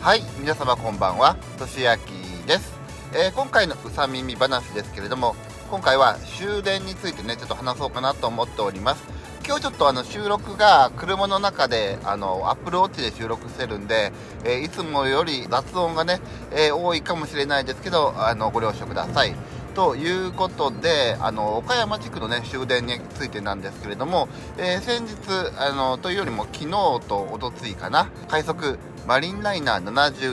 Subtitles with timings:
[0.00, 1.36] はい皆様こんばんは。
[1.58, 2.10] としあき
[2.46, 2.72] です、
[3.12, 5.36] えー、今回のうさ耳話ですけれども
[5.70, 9.04] 今回は終電についてねちょっと話そうかなと思っております。
[9.44, 14.12] 今日ちょっとあの収録が車の中であのアップルウォッチで収録してるんで、
[14.44, 16.20] えー、いつもより雑音がね、
[16.50, 19.34] えー、多いかもしれないですけどあのご了承ください。
[19.74, 24.28] ということで、あの、岡山地区のね、終電についてなんですけれども、
[24.58, 25.14] えー、先日、
[25.58, 26.70] あの、というよりも昨日
[27.08, 29.84] とおとついかな、快速マリンライナー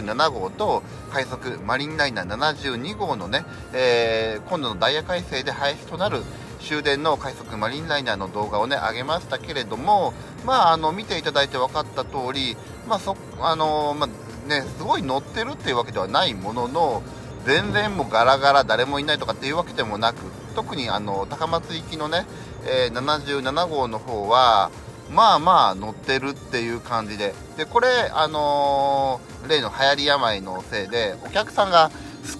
[0.04, 6.22] 77号と快速マリンライナー72号のね、えー、今度のダイヤ改正で廃止となる
[6.60, 10.14] 終電の快速マリンライナーの動画をね、上げましたけれども、
[10.46, 17.04] まあ、あの、見ていただいて分かった通り、まあ、そ、あのまあ、ね、すごい乗ってるっていうわけではないものの、
[17.48, 20.18] 全然もうガラガラ誰もいないとかっていうわけでもなく
[20.54, 22.26] 特にあの高松行きのね、
[22.66, 24.70] えー、77号の方は
[25.10, 31.90] まあまあ乗ってるっていう感じででこれあのー、例の流行り病のせいでお客さんが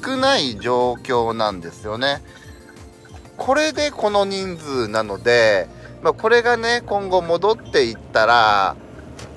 [0.04, 2.22] 少ない状況なんですよね。
[3.38, 5.70] これでこの人数なので、
[6.02, 8.76] まあ、これがね今後戻っていったら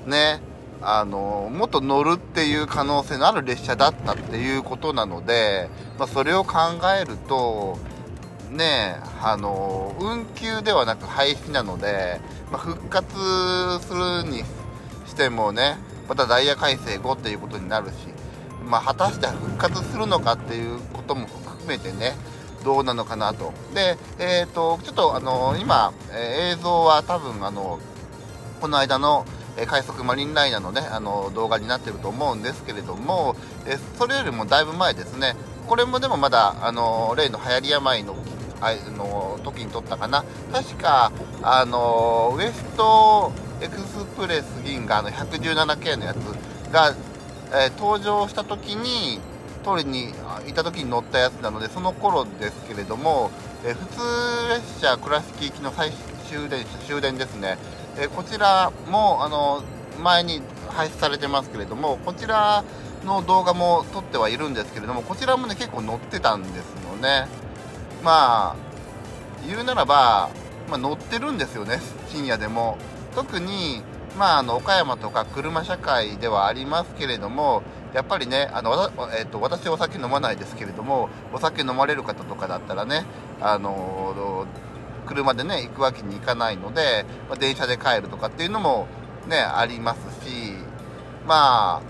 [0.06, 0.41] ね
[0.82, 6.58] あのもっと乗るっていう可能性のある列車だったっていうことなので、まあ、それを考
[7.00, 7.78] えると
[8.50, 12.20] ねあの運休ではなく廃止なので、
[12.50, 13.08] まあ、復活
[13.86, 14.44] するに
[15.06, 15.76] してもね
[16.08, 17.92] またダイヤ改正後っていうことになるし、
[18.64, 22.14] まあ、果たして復活するのかっていうことも含めてね
[22.64, 23.54] どうなのかなと。
[23.74, 27.78] で、えっ、ー、と、ちょっとあの今、えー、映像は多分あの
[28.60, 29.24] この間の
[29.56, 38.16] え快速マリンライナーのね、あの動画になってると思うんですけれども、えそれよりもだいぶ前ですね、これもでもまだ、あの例の流行り病の
[38.60, 46.16] あの時に撮ったかな、確か、あのウエストエクスプレス銀河の117系のやつ
[46.72, 46.94] が、
[47.52, 49.20] えー、登場した時に、
[49.62, 50.14] 通りに
[50.48, 53.30] いた時に乗ったやつなので、その頃ですけれども、
[53.64, 54.00] えー、普通
[54.48, 55.91] 列車倉敷行きの最
[56.30, 57.58] 終電終電ですね、
[57.98, 59.64] えこちらもあの
[60.00, 62.62] 前に配信されてますけれどもこちら
[63.04, 67.26] の動画も撮ってはいるんですけれどもこちらもね結構載ってたんですよね。
[68.04, 68.56] まあ
[69.46, 70.30] 言うならば、
[70.69, 72.78] まあ、乗ってるんですよね深夜でも。
[73.16, 73.82] 特に
[74.19, 77.62] まあ、あの岡山とか車社会ではありますけれども
[77.94, 83.04] やっぱりねあの、えーと、私お酒飲まないですけれどもお酒飲まれる方とかだったらね
[83.40, 84.14] あの
[85.10, 88.87] 車でね行くわけにいかないので、まあ、電車で帰るとかっていうのも
[89.26, 90.53] ねありますし
[91.26, 91.82] まあ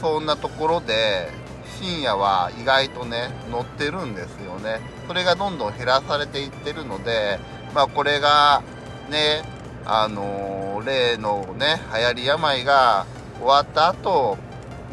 [0.00, 1.30] そんなところで
[1.78, 4.80] 深夜は意外とね乗ってるんですよね。
[5.06, 7.38] それがどんどん減らされていってるので
[7.74, 8.62] まあこれが
[9.10, 9.42] ね
[9.84, 13.06] あのー、例のね流行り病が
[13.38, 14.36] 終わった後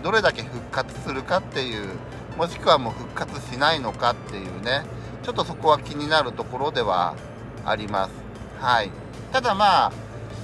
[0.04, 1.90] どれだけ復活するかっていう
[2.38, 4.84] もしくはもう復活しないのかっていうね
[5.24, 7.16] ちょっとそこは気になるところでは
[7.66, 8.12] あります。
[8.60, 8.92] はい。
[9.32, 9.92] ただまあ、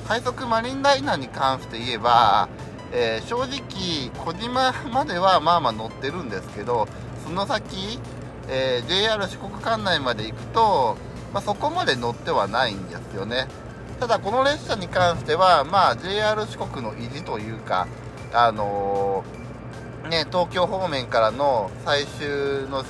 [0.08, 2.50] 快速マリンライナーに関して言えば、
[2.92, 6.88] えー、正直、小島まではまあまあ乗ってるんですけど、
[7.24, 8.00] その先、
[8.48, 10.98] えー、JR 四国管内まで行くと、
[11.34, 13.48] まあ、そこまで乗ってはないんですよね。
[14.00, 17.88] ただこの列車に関しては、まあ、JR 四国の意地というか、
[18.34, 22.84] あのー、ね、東京方面からの最終の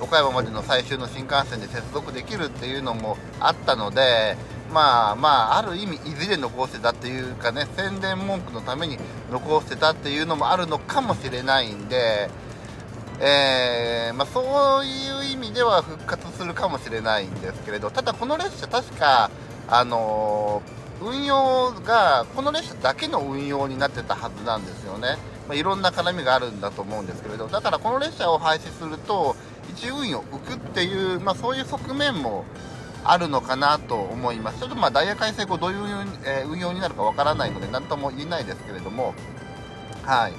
[0.00, 4.36] 岡山までの最終の新幹線で接続できるっていうのもあったので、
[4.72, 8.98] まあまあ、ある意味、いずれ残してたっていうかね、宣伝文句のために
[9.30, 12.30] 残してたっていうのもあるのかもしれないんで、
[13.20, 19.30] えー、まあ、そういう意味では復活するかもしれないんですけれど、ただこの列車確か、
[19.68, 25.16] あのー、運用が、この列車だけの運用になってたはずなんですよね。
[25.48, 29.34] まあ、いろんな絡みがあるんだと思うんですけれど、だからこの列車を廃止すると、
[29.78, 32.44] 一運用浮くっていう、まあ、そういう側面も
[33.04, 34.58] あるのかなと思います。
[34.58, 35.78] ちょっとまあダイヤ改正後どういう、
[36.26, 39.14] え、運用になるかわからないので何とも言えないですけれども、
[40.02, 40.32] はい。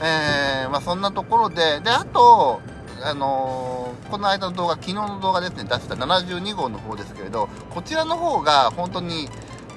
[0.00, 2.60] えー、まあそんなところで、で、あと、
[3.04, 9.28] あのー、この間の動画、昨日の動画ですね、出した72号の方ですけれど、こちらの方が本当に、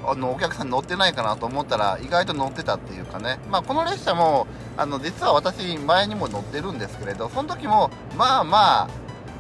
[0.08, 4.46] あのお客さん乗ってないかなと思ったら意外と乗ってたっていうかね、まあ、この列車も
[4.78, 8.90] あの実は私前にも乗ってるんですけれどその時もまあまあ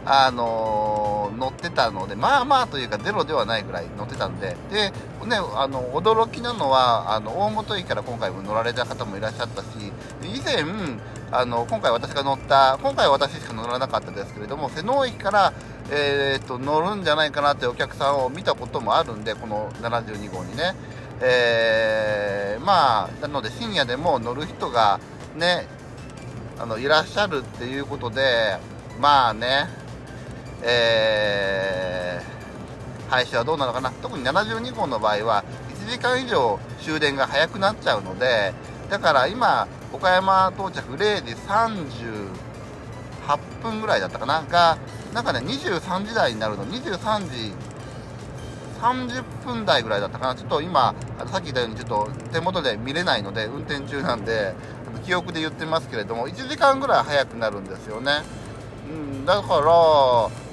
[0.07, 4.91] あのー、乗ってたので、まあまあというかゼロではないぐらい乗ってたんで、で、
[5.25, 9.67] ね、あの、驚きなのは、あの、大本駅から今回も乗られた方もいらっしゃったし、
[10.21, 10.63] 以前、
[11.31, 15.53] あの、今回私が乗った、今回私しか乗らなかったですけれども、瀬能駅から、
[15.89, 20.75] えー、っと、乗るんじゃないかなってお客さんを見たこともあるんで、この72号にね。
[21.21, 24.99] えー、まあ、なので深夜でも乗る人が
[25.35, 25.67] ね、
[26.59, 28.57] あのいらっしゃるっていうことで
[28.99, 29.67] まあね
[30.63, 33.91] えー、廃止はどうなのかな。
[34.01, 35.43] 特に72号の場合は
[35.85, 38.53] 1時間以上終電が早くなっちゃうので
[38.89, 42.27] だから今岡山到着0時38
[43.61, 44.43] 分ぐらいだったかな。
[44.49, 44.79] が
[45.13, 46.65] なんかね23時台になるの。
[46.65, 47.53] 23時
[48.81, 50.35] 30分台ぐらいだったかな。
[50.35, 50.93] ちょっと今
[51.31, 54.53] さっき言ったようにちょっと手元で見れないので運転中なんで
[55.05, 58.23] 記憶で言ってますけれども1時間ぐらい早くなるんですよね、
[58.89, 59.63] うん、だから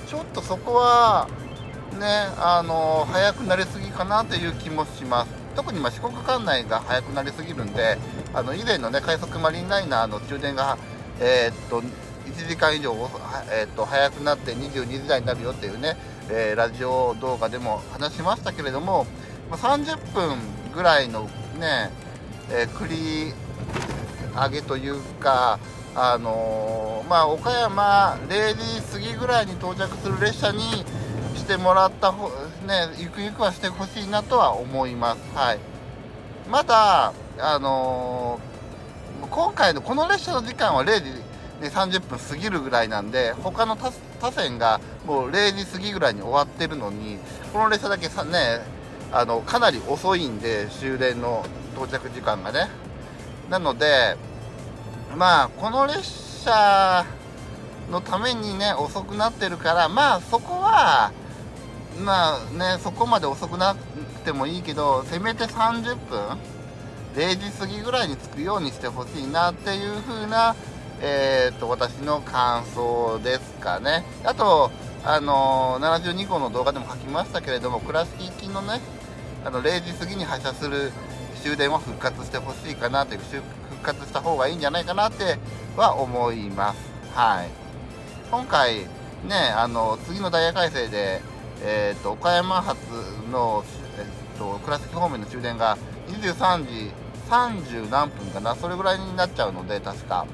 [0.06, 1.28] ちょっとそこは
[1.99, 2.06] ね
[2.38, 5.43] あの早くなりすぎかなという気もします。
[5.54, 7.99] 特にま四国管内が早くなりすぎるんで
[8.32, 10.78] あの以前のね快速マリンライナーの充電が
[11.20, 12.94] えー、っと1時間以上、
[13.52, 15.96] えー、っと早くなって22時台になるよっていうね、
[16.31, 19.06] えー、ラジオ動画でも話しましたけれども、
[19.50, 20.38] ま30分
[20.75, 21.25] ぐらいの
[21.58, 21.90] ね、
[22.50, 23.34] え繰り
[24.34, 25.58] 上げというか、
[25.94, 30.61] あのー、まあ、岡山0時過ぎぐらいに到着する列車に
[31.34, 32.29] してもらったほ、
[32.67, 35.20] ね、ゆくゆくはしてほしいなとは思います。
[35.34, 35.58] はい。
[36.50, 41.11] まだ、あのー、今回のこの列車の時間は0時、
[41.61, 47.19] ね、30分過ぎるぐらいなんで、他の他線がもう0時過ぎぐらいに終わってるのに、
[47.52, 48.61] この列車だけさね、
[49.12, 51.44] あの、かなり遅いんで、終電の
[51.75, 52.69] 到着時間がね。
[53.52, 54.16] なので、
[55.14, 56.06] まあ、この列
[56.44, 57.04] 車
[57.90, 61.12] のためにね、遅くなってるから、まあ、そこは、
[62.02, 63.76] まあね、そこまで遅くなっ
[64.25, 66.38] てもいいけど、せめて30分、
[67.14, 70.56] 0時過ぎぐらいに着くようにしてほしいなっていう風な、
[71.02, 74.06] えー、っと、私の感想ですかね。
[74.25, 74.70] あと、
[75.05, 78.81] あのー、72号の動画でも書きましたけれども、倉敷行きのね、
[79.44, 80.90] あの、0時過ぎに発車する
[81.42, 83.42] 終電は復活してほしいかなという、復
[83.82, 85.38] 活した方がいいんじゃないかなって
[85.76, 86.78] は思います。
[87.14, 87.48] はい。
[88.30, 88.86] 今回、ね、
[89.56, 91.20] あの、次のダイヤ改正で、
[91.62, 92.80] え、ー、と、岡山発
[93.30, 93.64] の、
[93.98, 95.76] えっ、ー、と、倉敷方面の終電が
[96.08, 96.92] 23時
[97.28, 100.26] 30何分かな、それぐらいになっちゃうので、確か。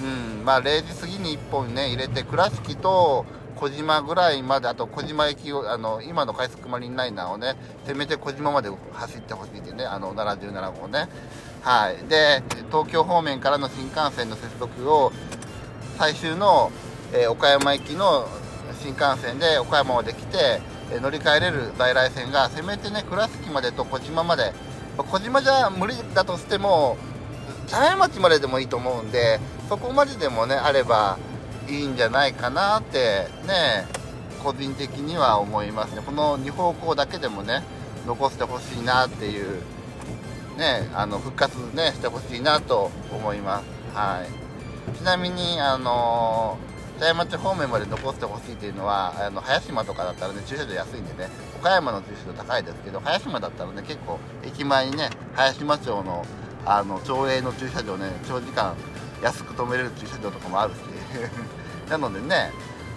[0.00, 3.26] うん、まあ0時過ぎに1本ね、入れて、倉敷と、
[3.58, 11.08] 小島ぐらいまで、あと小島駅を、あの、今の快速マリンライナーをね、せめて小島まで走ってほしいってね、あの、77号ね。
[11.62, 11.96] はい。
[12.08, 15.12] で、東京方面からの新幹線の接続を、
[15.98, 16.70] 最終の、
[17.12, 18.28] えー、岡山駅の
[18.80, 20.60] 新幹線で岡山まで来て、
[20.92, 24.52] え、乗り換えれる在来線が、せめてね、倉敷までと小島まで、
[24.96, 26.96] 小島じゃ無理だとしても、
[27.66, 31.18] 茶屋町まででもいいと思うんで、そこまででもね、あれば、
[31.68, 33.86] いいんじゃないかなってね
[34.42, 36.02] 個人的には思いますね。
[36.04, 37.62] この2方向だけでもね
[38.06, 39.60] 残してほしいなっていう
[40.56, 43.96] ねあの復活ねしてほしいなと思います。
[43.96, 44.96] はい。
[44.96, 46.56] ちなみにあの
[46.98, 51.28] 茶屋町方面まで残してほしいっていうのはあの早島とかだったらね駐車場安いんでね
[51.60, 56.24] 岡山の駐車場高いですけど早島だったらね結構駅前にね早島町の
[56.70, 58.76] あの町営の駐車場ね長時間
[59.22, 60.76] 安く止めれる駐車場とかもあるし。
[61.88, 62.52] なのでね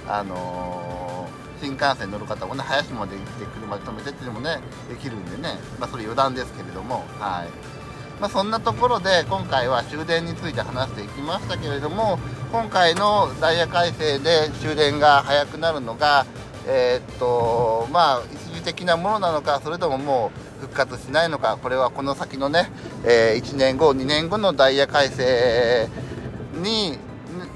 [0.06, 4.60] あのー、新幹線乗る方もね林まで行って車で止めてっていうのもね
[4.90, 5.58] できるんでね。
[5.80, 7.72] まあそれ余談ですけれどもはい。
[8.20, 12.20] まあ、そんなところで今回は終電について話していきましたけれども
[12.52, 16.28] 今回のダイヤ改正で終電が早くなるのが
[16.68, 22.72] え、っとまあ1的なものなのかそれとももう復活しないのかこれはこの先のね、
[23.04, 25.90] えー、1年後2年後のダイヤ改正
[26.56, 26.98] に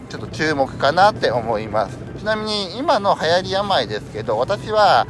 [0.09, 1.97] ちょっと注目かなって思います。
[2.19, 5.07] ちなみに今の流行り病ですけど私は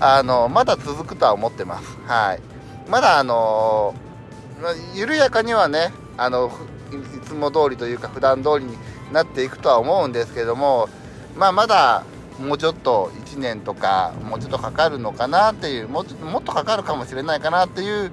[0.00, 1.96] あのまだ続くとは思ってます。
[2.06, 2.40] はい。
[2.88, 3.94] まだあの
[4.94, 6.50] 緩やかにはねあの
[7.16, 8.76] いつも通りというか普段通りに
[9.12, 10.88] なっていくとは思うんですけども
[11.36, 12.04] まあまだ
[12.38, 18.12] もうちょっと1年とかもうちょっとかかるのかなっていうももっとかかるかもしれないかなっていう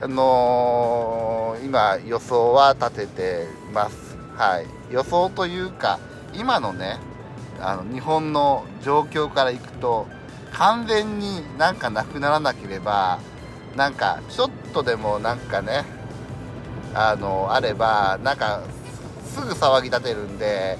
[0.00, 4.16] あのー、今予想は立ててます。
[4.36, 4.66] はい。
[4.90, 6.00] 予想というか
[6.34, 6.98] 今のね
[7.60, 10.08] あの日本の状況からいくと
[10.52, 13.20] 完全になんかなくならなければ
[13.76, 15.84] なんかちょっとでもなんかね
[16.94, 18.62] あのあればなんか
[19.24, 20.78] すぐ騒ぎ立てるんで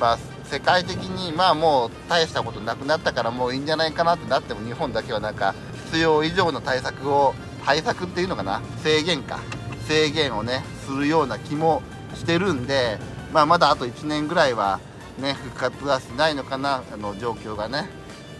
[0.00, 0.18] まあ
[0.54, 5.52] 世界的にまあもう大したことなくなったからもういいんじゃないかなってなっても日本だけはなんか
[5.86, 7.34] 必要以上の対策を
[7.64, 8.62] 対策っていうのかな？
[8.84, 9.40] 制限か。
[9.88, 11.82] 制限をねするような気も
[12.14, 12.98] してるんで
[13.32, 14.78] まあ、まだあと1年ぐらいは
[15.18, 17.88] ね復活はしないのかなあの状況がね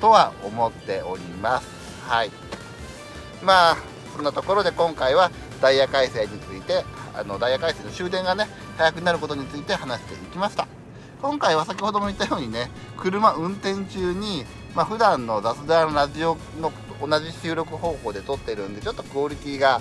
[0.00, 1.68] とは思っております。
[2.08, 2.30] はい。
[3.42, 3.76] まあ
[4.14, 10.73] そんなところで今回はダイヤ改正についてあのダイヤ改正の終電がね早くなることについて話していきました。
[11.20, 14.44] 今回は先ほども言ったようにね車運転中に、
[14.74, 19.80] まあ、普段の雑談ラジオの同じ収録方法で撮ってるんでちょっとクオリティが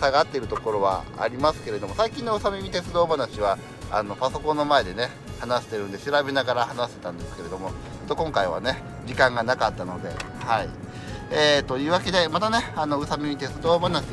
[0.00, 3.58] 下がってるところはありますけれども最近のうさみみ鉄道話は
[3.90, 5.08] あのパソコンの前でね
[5.38, 7.70] 話してるんで調べながら話してたんですけれども
[8.08, 10.08] と今回はね時間がなかったので
[10.44, 10.68] はい。
[11.34, 14.04] えー、というわけでまたねあのうさみみ鉄道話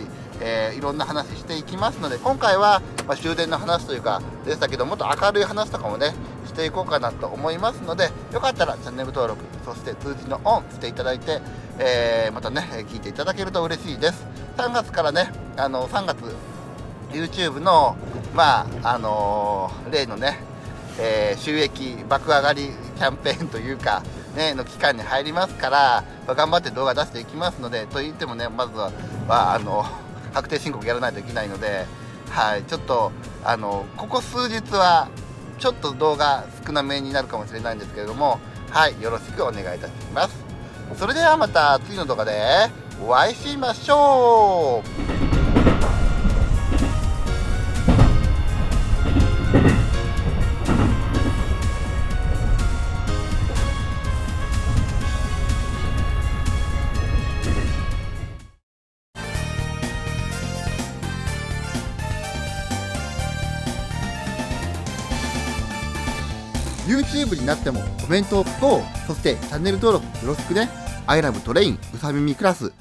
[0.41, 6.13] えー、いろんな話していきますので今回は、まあ、終電の話というかでしたけどもっと明るい話とかもね
[6.46, 11.41] していこうかなと思いますのでよかったらチャンネル登録そして通知のオンしていただいて、
[11.77, 14.25] えー、またね聞いていただけると嬉しいです。
[14.58, 16.17] 3月からねあの3月
[17.12, 17.96] YouTube の
[18.36, 20.50] まああのー、例のね
[21.00, 24.03] え、収益爆上がりキャンペーンというか、
[24.36, 28.91] ね、の期間に入りますから、頑張って動画出していきますので、と言ってもね、まずは、
[29.27, 29.86] まあ、あの、
[30.33, 31.86] 確定申告やらないといけないので、
[32.29, 33.12] はい、ちょっと、
[33.43, 35.09] あの、ここ数日は、
[35.57, 40.36] ちょっと動画少なめになるかもしれないんですけれども、はい、よろしくお願いいたします。
[40.98, 42.33] それではまた次の動画で
[43.05, 44.81] お会いしましょ
[45.15, 45.18] う
[67.49, 70.69] なってもコメントをこうそしてチャンネル登録よろしくね。
[71.07, 72.71] I love トレインうさ耳クラス。